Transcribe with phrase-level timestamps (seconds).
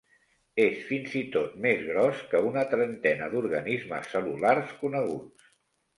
[0.61, 5.53] És fins i tot més gros que una trentena d'organismes cel·lulars coneguts.